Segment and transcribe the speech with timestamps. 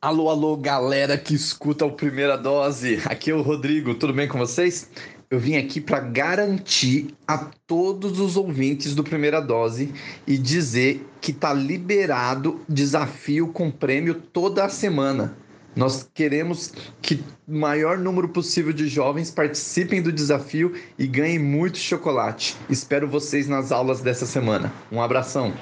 [0.00, 3.00] Alô, alô, galera que escuta o Primeira Dose.
[3.06, 4.90] Aqui é o Rodrigo, tudo bem com vocês?
[5.30, 9.94] Eu vim aqui para garantir a todos os ouvintes do Primeira Dose
[10.26, 15.38] e dizer que tá liberado desafio com prêmio toda a semana.
[15.74, 21.78] Nós queremos que o maior número possível de jovens participem do desafio e ganhem muito
[21.78, 22.56] chocolate.
[22.68, 24.72] Espero vocês nas aulas dessa semana.
[24.92, 25.54] Um abração.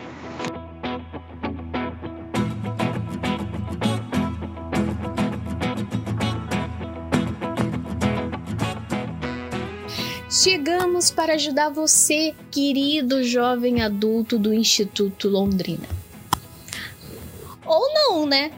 [10.39, 15.89] Chegamos para ajudar você, querido jovem adulto do Instituto Londrina.
[17.65, 18.53] Ou não, né?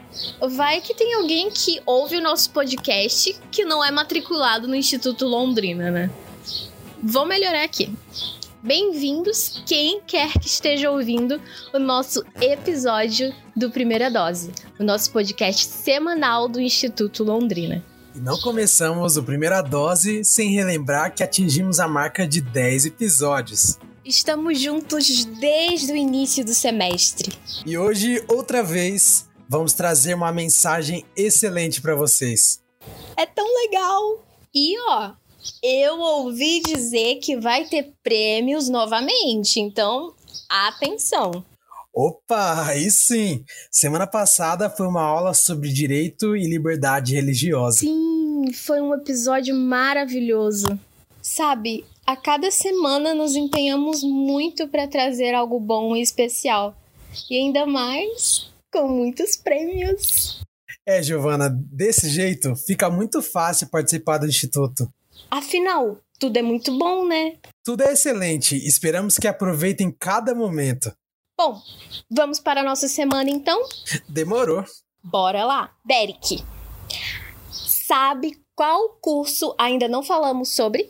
[0.51, 5.25] Vai que tem alguém que ouve o nosso podcast que não é matriculado no Instituto
[5.25, 6.11] Londrina, né?
[7.01, 7.89] Vou melhorar aqui.
[8.61, 11.41] Bem-vindos, quem quer que esteja ouvindo
[11.73, 17.81] o nosso episódio do Primeira Dose, o nosso podcast semanal do Instituto Londrina.
[18.15, 23.77] E não começamos o Primeira Dose sem relembrar que atingimos a marca de 10 episódios.
[24.03, 27.31] Estamos juntos desde o início do semestre.
[27.63, 32.59] E hoje, outra vez, vamos trazer uma mensagem excelente para vocês.
[33.15, 34.25] É tão legal!
[34.55, 35.11] E ó,
[35.61, 40.15] eu ouvi dizer que vai ter prêmios novamente, então
[40.49, 41.45] atenção!
[42.01, 43.43] Opa, aí sim!
[43.69, 47.79] Semana passada foi uma aula sobre direito e liberdade religiosa.
[47.79, 50.79] Sim, foi um episódio maravilhoso.
[51.21, 56.73] Sabe, a cada semana nos empenhamos muito para trazer algo bom e especial.
[57.29, 60.41] E ainda mais com muitos prêmios.
[60.87, 64.89] É, Giovana, desse jeito fica muito fácil participar do Instituto.
[65.29, 67.35] Afinal, tudo é muito bom, né?
[67.61, 68.55] Tudo é excelente.
[68.55, 70.93] Esperamos que aproveitem cada momento.
[71.39, 71.63] Bom,
[72.11, 73.65] vamos para a nossa semana então?
[74.09, 74.65] Demorou.
[75.01, 75.73] Bora lá.
[75.85, 76.43] Derek,
[77.49, 80.89] sabe qual curso ainda não falamos sobre?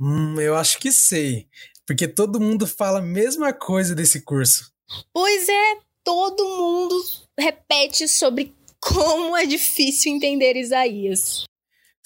[0.00, 1.48] Hum, eu acho que sei.
[1.86, 4.72] Porque todo mundo fala a mesma coisa desse curso.
[5.12, 6.94] Pois é, todo mundo
[7.38, 11.44] repete sobre como é difícil entender Isaías.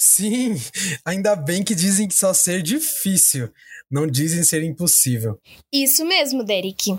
[0.03, 0.55] Sim,
[1.05, 3.53] ainda bem que dizem que só ser difícil
[3.91, 5.39] não dizem ser impossível.
[5.71, 6.99] Isso mesmo, Derek.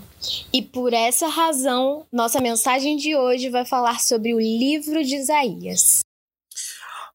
[0.52, 5.98] E por essa razão, nossa mensagem de hoje vai falar sobre o livro de Isaías.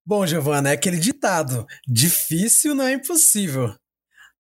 [0.06, 3.74] Bom, Giovana, é aquele ditado: difícil não é impossível.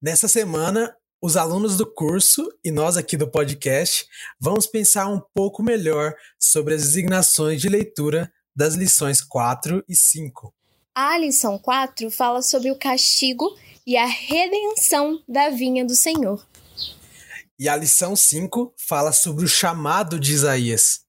[0.01, 4.05] Nessa semana, os alunos do curso e nós aqui do podcast
[4.37, 10.56] vamos pensar um pouco melhor sobre as designações de leitura das lições 4 e 5.
[10.99, 16.43] A lição 4 fala sobre o castigo e a redenção da vinha do Senhor.
[17.59, 21.01] E a lição 5 fala sobre o chamado de Isaías.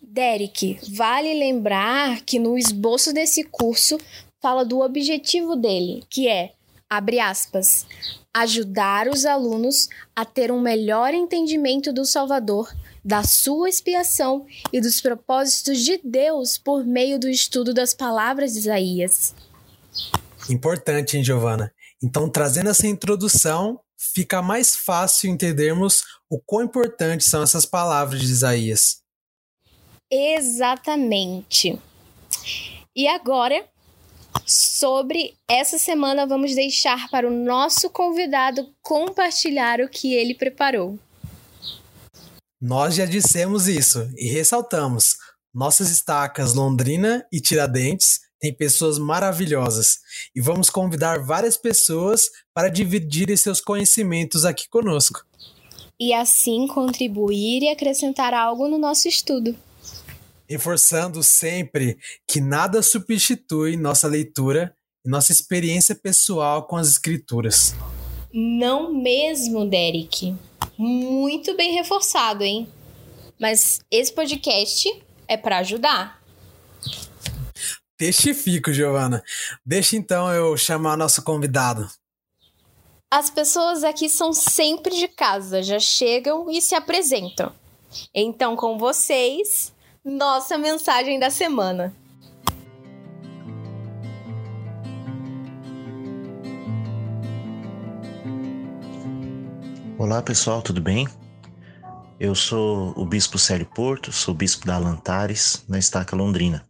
[0.00, 3.98] Derek, vale lembrar que no esboço desse curso
[4.40, 6.54] fala do objetivo dele, que é,
[6.88, 7.86] abre aspas,
[8.32, 12.74] ajudar os alunos a ter um melhor entendimento do Salvador,
[13.08, 18.58] da sua expiação e dos propósitos de Deus por meio do estudo das palavras de
[18.58, 19.34] Isaías.
[20.50, 21.72] Importante, hein, Giovana?
[22.02, 28.30] Então, trazendo essa introdução, fica mais fácil entendermos o quão importantes são essas palavras de
[28.30, 28.98] Isaías.
[30.10, 31.78] Exatamente.
[32.94, 33.66] E agora,
[34.44, 40.98] sobre essa semana, vamos deixar para o nosso convidado compartilhar o que ele preparou.
[42.60, 45.16] Nós já dissemos isso e ressaltamos:
[45.54, 49.98] nossas estacas Londrina e Tiradentes tem pessoas maravilhosas
[50.34, 55.24] e vamos convidar várias pessoas para dividirem seus conhecimentos aqui conosco.
[56.00, 59.56] E assim contribuir e acrescentar algo no nosso estudo.
[60.48, 64.74] Reforçando sempre que nada substitui nossa leitura
[65.04, 67.74] e nossa experiência pessoal com as escrituras.
[68.32, 70.34] Não mesmo, Derek.
[70.78, 72.72] Muito bem reforçado, hein?
[73.38, 74.88] Mas esse podcast
[75.26, 76.22] é para ajudar.
[77.96, 79.22] Testifico, Giovana.
[79.66, 81.90] Deixa então eu chamar nosso convidado.
[83.10, 87.52] As pessoas aqui são sempre de casa, já chegam e se apresentam.
[88.14, 89.72] Então, com vocês,
[90.04, 91.92] nossa mensagem da semana.
[99.98, 101.06] Olá pessoal, tudo bem?
[102.18, 106.64] Eu sou o Bispo Célio Porto, sou bispo da Alantares, na Estaca Londrina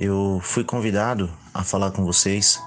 [0.00, 2.58] eu fui convidado a falar com vocês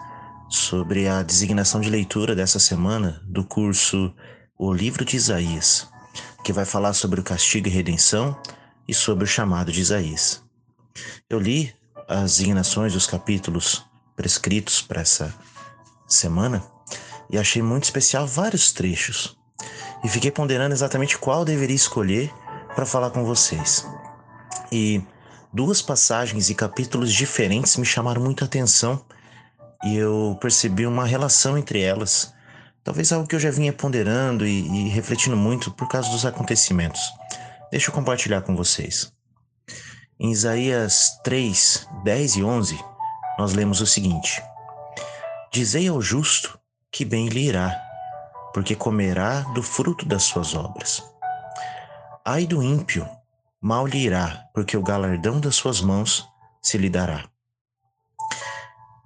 [0.47, 4.13] sobre a designação de leitura dessa semana do curso
[4.55, 5.89] O Livro de Isaías,
[6.43, 8.39] que vai falar sobre o castigo e redenção
[8.87, 10.43] e sobre o chamado de Isaías.
[11.27, 11.73] Eu li
[12.07, 13.83] as indignações dos capítulos
[14.15, 15.33] prescritos para essa
[16.07, 16.63] semana
[17.31, 19.35] e achei muito especial vários trechos.
[20.03, 22.31] E fiquei ponderando exatamente qual deveria escolher
[22.75, 23.87] para falar com vocês.
[24.71, 25.01] E
[25.51, 29.03] duas passagens e capítulos diferentes me chamaram muita atenção
[29.83, 32.33] e eu percebi uma relação entre elas.
[32.83, 37.01] Talvez algo que eu já vinha ponderando e, e refletindo muito por causa dos acontecimentos.
[37.71, 39.11] Deixa eu compartilhar com vocês.
[40.19, 42.79] Em Isaías 3, 10 e 11,
[43.37, 44.41] nós lemos o seguinte:
[45.51, 46.59] Dizei ao justo
[46.91, 47.82] que bem lhe irá,
[48.53, 51.03] porque comerá do fruto das suas obras.
[52.25, 53.07] Ai do ímpio,
[53.59, 56.27] mal lhe irá, porque o galardão das suas mãos
[56.61, 57.25] se lhe dará.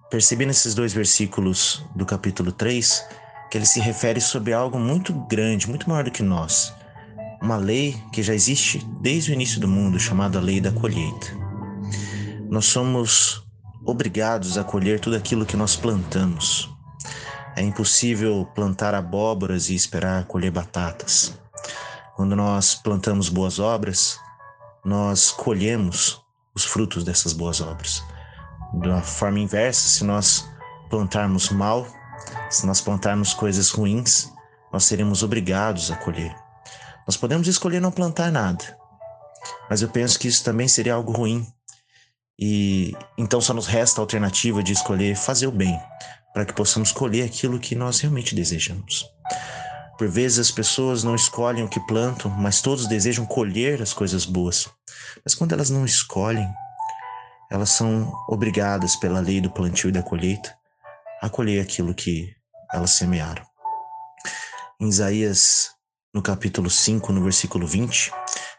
[0.09, 3.05] Percebi nesses dois versículos do capítulo 3
[3.49, 6.73] que ele se refere sobre algo muito grande, muito maior do que nós.
[7.41, 11.27] Uma lei que já existe desde o início do mundo, chamada Lei da Colheita.
[12.49, 13.45] Nós somos
[13.85, 16.69] obrigados a colher tudo aquilo que nós plantamos.
[17.57, 21.33] É impossível plantar abóboras e esperar colher batatas.
[22.15, 24.19] Quando nós plantamos boas obras,
[24.85, 26.21] nós colhemos
[26.53, 28.03] os frutos dessas boas obras.
[28.75, 30.47] Da forma inversa, se nós
[30.87, 31.87] plantarmos mal,
[32.47, 34.31] se nós plantarmos coisas ruins,
[34.71, 36.35] nós seremos obrigados a colher.
[37.07, 38.77] Nós podemos escolher não plantar nada,
[39.67, 41.47] mas eu penso que isso também seria algo ruim,
[42.37, 45.75] e então só nos resta a alternativa de escolher fazer o bem,
[46.37, 49.03] para que possamos colher aquilo que nós realmente desejamos.
[49.97, 54.23] Por vezes as pessoas não escolhem o que plantam, mas todos desejam colher as coisas
[54.23, 54.69] boas.
[55.25, 56.47] Mas quando elas não escolhem,
[57.49, 60.55] elas são obrigadas pela lei do plantio e da colheita
[61.23, 62.35] a colher aquilo que
[62.71, 63.43] elas semearam.
[64.79, 65.71] Em Isaías,
[66.13, 68.11] no capítulo 5, no versículo 20,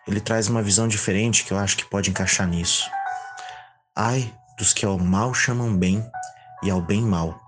[0.09, 2.91] ele traz uma visão diferente que eu acho que pode encaixar nisso.
[3.95, 6.05] Ai dos que ao mal chamam bem
[6.65, 7.41] e ao bem mal,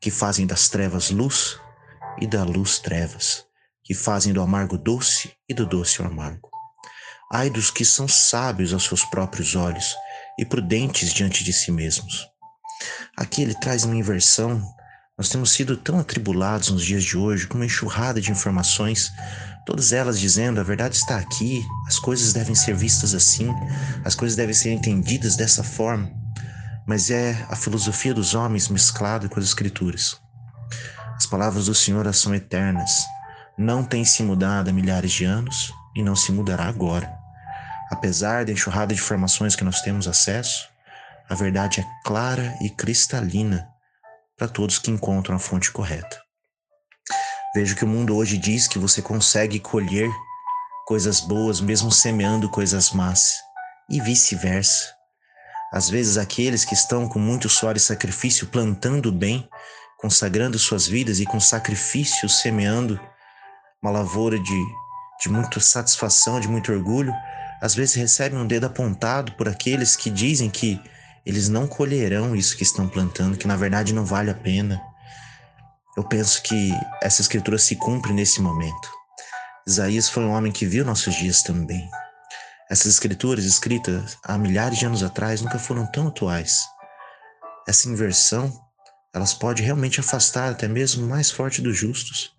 [0.00, 1.58] que fazem das trevas luz
[2.20, 3.44] e da luz trevas,
[3.84, 6.48] que fazem do amargo doce e do doce o amargo.
[7.32, 9.94] Ai dos que são sábios aos seus próprios olhos
[10.38, 12.26] e prudentes diante de si mesmos.
[13.16, 14.62] Aqui ele traz uma inversão.
[15.16, 19.12] Nós temos sido tão atribulados nos dias de hoje com uma enxurrada de informações
[19.70, 23.48] todas elas dizendo a verdade está aqui, as coisas devem ser vistas assim,
[24.04, 26.10] as coisas devem ser entendidas dessa forma,
[26.90, 30.20] mas é a filosofia dos homens mesclada com as escrituras.
[31.14, 33.06] As palavras do Senhor são eternas,
[33.56, 37.16] não têm se mudado há milhares de anos e não se mudará agora.
[37.92, 40.68] Apesar da enxurrada de informações que nós temos acesso,
[41.28, 43.68] a verdade é clara e cristalina
[44.36, 46.20] para todos que encontram a fonte correta.
[47.54, 50.10] Vejo que o mundo hoje diz que você consegue colher
[50.88, 53.36] coisas boas mesmo semeando coisas más,
[53.88, 54.99] e vice-versa.
[55.72, 59.48] Às vezes, aqueles que estão com muito suor e sacrifício plantando bem,
[59.96, 62.98] consagrando suas vidas e com sacrifício semeando
[63.82, 64.64] uma lavoura de,
[65.22, 67.14] de muita satisfação, de muito orgulho,
[67.60, 70.80] às vezes recebem um dedo apontado por aqueles que dizem que
[71.24, 74.80] eles não colherão isso que estão plantando, que na verdade não vale a pena,
[75.96, 78.90] eu penso que essa escritura se cumpre nesse momento.
[79.66, 81.88] Isaías foi um homem que viu nossos dias também.
[82.70, 86.56] Essas escrituras escritas há milhares de anos atrás nunca foram tão atuais.
[87.66, 88.48] Essa inversão,
[89.12, 92.32] elas pode realmente afastar até mesmo o mais forte dos justos.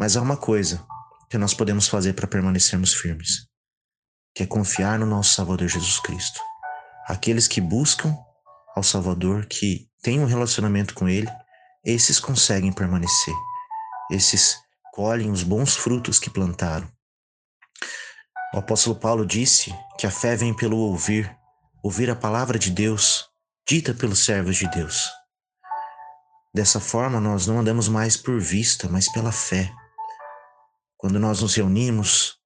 [0.00, 0.84] Mas há uma coisa
[1.30, 3.46] que nós podemos fazer para permanecermos firmes,
[4.34, 6.40] que é confiar no nosso Salvador Jesus Cristo.
[7.06, 8.18] Aqueles que buscam
[8.74, 11.30] ao Salvador, que têm um relacionamento com Ele,
[11.84, 13.34] esses conseguem permanecer.
[14.10, 14.56] Esses
[14.92, 16.95] colhem os bons frutos que plantaram.
[18.54, 21.36] O apóstolo Paulo disse que a fé vem pelo ouvir,
[21.82, 23.28] ouvir a palavra de Deus,
[23.68, 25.10] dita pelos servos de Deus.
[26.54, 29.70] Dessa forma, nós não andamos mais por vista, mas pela fé.
[30.96, 32.38] Quando nós nos reunimos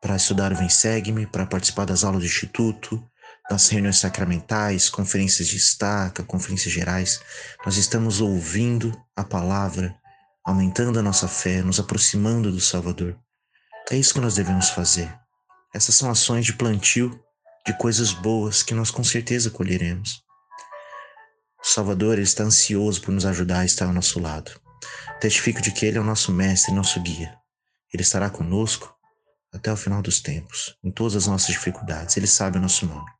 [0.00, 3.02] para estudar o Vem Segue-me, para participar das aulas do Instituto,
[3.50, 7.20] nas reuniões sacramentais, conferências de estaca, conferências gerais,
[7.64, 9.94] nós estamos ouvindo a palavra,
[10.44, 13.16] aumentando a nossa fé, nos aproximando do Salvador.
[13.90, 15.12] É isso que nós devemos fazer.
[15.74, 17.18] Essas são ações de plantio
[17.66, 20.22] de coisas boas que nós com certeza colheremos.
[21.62, 24.50] O Salvador está ansioso por nos ajudar a estar ao nosso lado.
[25.20, 27.34] Testifico de que Ele é o nosso mestre, nosso guia.
[27.92, 28.94] Ele estará conosco
[29.52, 32.16] até o final dos tempos, em todas as nossas dificuldades.
[32.16, 33.10] Ele sabe o nosso nome.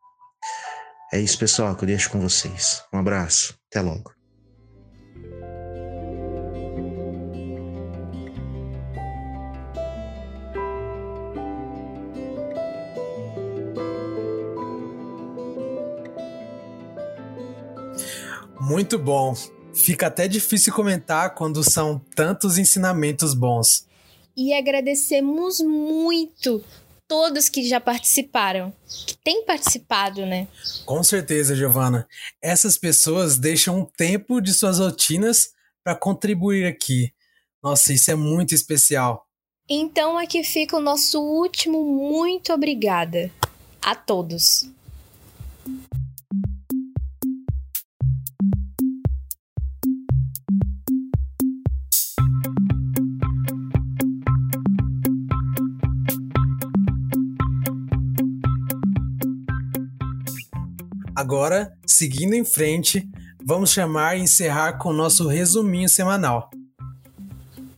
[1.12, 2.82] É isso, pessoal, que eu deixo com vocês.
[2.92, 4.17] Um abraço, até logo.
[18.60, 19.34] Muito bom.
[19.72, 23.86] Fica até difícil comentar quando são tantos ensinamentos bons.
[24.36, 26.64] E agradecemos muito
[27.06, 28.72] todos que já participaram,
[29.06, 30.46] que têm participado, né?
[30.84, 32.06] Com certeza, Giovana.
[32.42, 35.50] Essas pessoas deixam um tempo de suas rotinas
[35.82, 37.12] para contribuir aqui.
[37.62, 39.26] Nossa, isso é muito especial.
[39.68, 43.30] Então aqui fica o nosso último muito obrigada
[43.82, 44.68] a todos.
[61.28, 63.06] Agora, seguindo em frente,
[63.44, 66.50] vamos chamar e encerrar com o nosso resuminho semanal.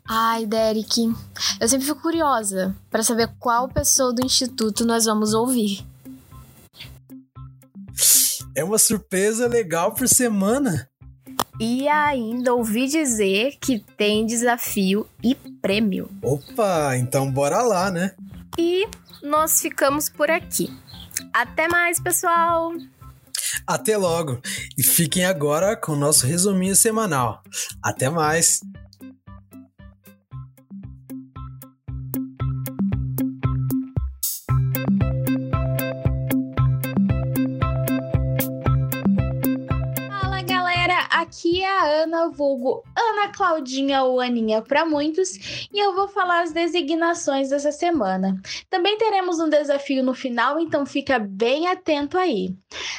[0.09, 1.13] Ai, Derek,
[1.61, 5.85] eu sempre fico curiosa para saber qual pessoa do instituto nós vamos ouvir.
[8.55, 10.89] É uma surpresa legal por semana.
[11.59, 16.09] E ainda ouvi dizer que tem desafio e prêmio.
[16.23, 18.15] Opa, então bora lá, né?
[18.57, 18.87] E
[19.25, 20.73] nós ficamos por aqui.
[21.33, 22.73] Até mais, pessoal!
[23.67, 24.41] Até logo
[24.77, 27.43] e fiquem agora com o nosso resuminho semanal.
[27.83, 28.61] Até mais!
[41.21, 42.83] Aqui é a Ana, vulgo
[43.21, 48.41] Ana Claudinha ou Aninha para muitos, e eu vou falar as designações dessa semana.
[48.71, 52.55] Também teremos um desafio no final, então fica bem atento aí.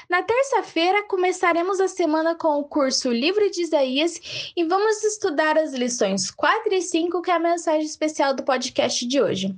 [0.08, 5.74] Na terça-feira, começaremos a semana com o curso Livro de Isaías e vamos estudar as
[5.74, 9.56] lições 4 e 5, que é a mensagem especial do podcast de hoje.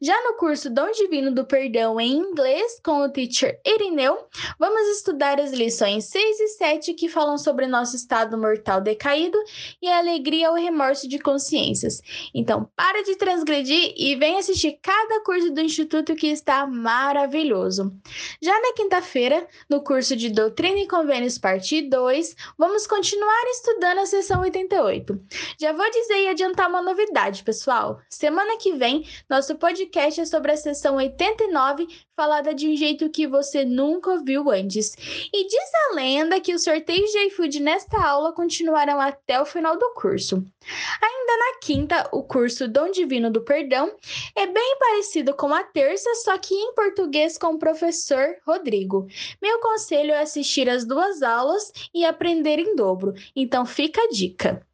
[0.00, 4.26] Já no curso Dom Divino do Perdão em inglês, com o teacher Irineu,
[4.58, 9.38] vamos estudar as lições 6 e 7 que falam sobre nosso estado mortal decaído
[9.82, 12.00] e a alegria ou remorso de consciências.
[12.34, 17.92] Então, para de transgredir e vem assistir cada curso do Instituto que está maravilhoso.
[18.42, 24.06] Já na quinta-feira, no curso de Doutrina e Convênios, parte 2, vamos continuar estudando a
[24.06, 25.20] sessão 88.
[25.60, 28.00] Já vou dizer e adiantar uma novidade, pessoal.
[28.08, 33.26] Semana que vem, nosso podcast é sobre a sessão 89, falada de um jeito que
[33.26, 34.94] você nunca ouviu antes.
[35.32, 39.78] E diz a lenda que os sorteios de iFood nesta aula continuarão até o final
[39.78, 40.36] do curso.
[41.02, 43.92] Ainda na quinta, o curso Dom Divino do Perdão
[44.36, 49.06] é bem parecido com a terça, só que em português com o professor Rodrigo.
[49.40, 54.66] Meu conselho é assistir as duas aulas e aprender em dobro, então fica a dica.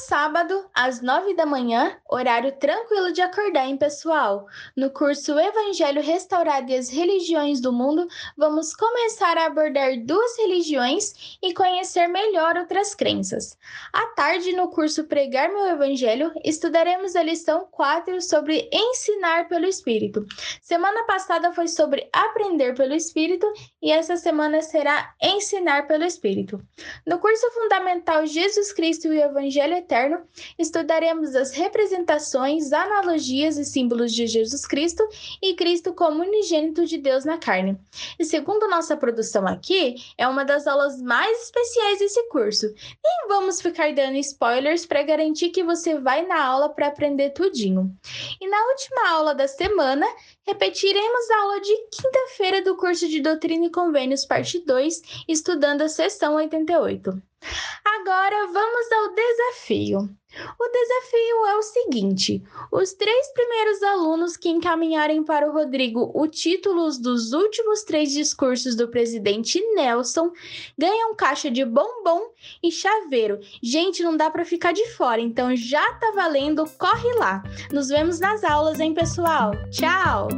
[0.00, 4.46] Sábado, às nove da manhã, horário tranquilo de acordar, hein, pessoal?
[4.76, 11.38] No curso Evangelho Restaurado e as Religiões do Mundo, vamos começar a abordar duas religiões
[11.42, 13.58] e conhecer melhor outras crenças.
[13.92, 20.24] À tarde, no curso Pregar Meu Evangelho, estudaremos a lição 4 sobre ensinar pelo Espírito.
[20.62, 23.52] Semana passada foi sobre aprender pelo Espírito
[23.82, 26.62] e essa semana será ensinar pelo Espírito.
[27.04, 30.20] No curso Fundamental Jesus Cristo e o Evangelho eterno,
[30.58, 35.02] estudaremos as representações, analogias e símbolos de Jesus Cristo
[35.42, 37.78] e Cristo como unigênito de Deus na carne.
[38.18, 42.66] E segundo nossa produção aqui, é uma das aulas mais especiais desse curso.
[42.66, 47.90] Nem vamos ficar dando spoilers para garantir que você vai na aula para aprender tudinho.
[48.38, 50.06] E na última aula da semana,
[50.48, 55.90] repetiremos a aula de quinta-feira do curso de Doutrina e Convênios, parte 2, estudando a
[55.90, 57.22] sessão 88.
[57.84, 60.08] Agora vamos ao desafio.
[60.58, 66.26] O desafio é o seguinte: os três primeiros alunos que encaminharem para o Rodrigo o
[66.26, 70.30] títulos dos últimos três discursos do presidente Nelson
[70.76, 72.30] ganham caixa de bombom
[72.62, 73.40] e chaveiro.
[73.62, 77.42] Gente, não dá para ficar de fora, então já tá valendo, corre lá.
[77.72, 79.52] Nos vemos nas aulas, hein, pessoal?
[79.70, 80.28] Tchau!